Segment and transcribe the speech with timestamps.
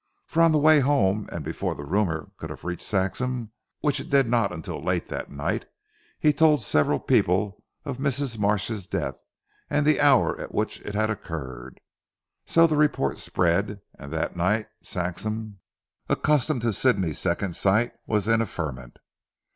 [0.25, 3.51] For on the way home and before the rumour could have reached Saxham,
[3.81, 5.65] which it did not until late that night
[6.19, 8.39] he told several people of Mrs.
[8.39, 9.21] Marsh's death
[9.69, 11.79] and the hour at which it had occurred.
[12.47, 15.59] So the report spread, and that night Saxham,
[16.09, 18.97] accustomed to Sidney's second sight, was in a ferment.